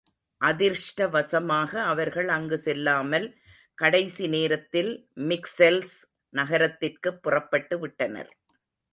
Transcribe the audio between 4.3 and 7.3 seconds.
நோத்தில் மிக்செல்ஸ் நகரத்திற்குப்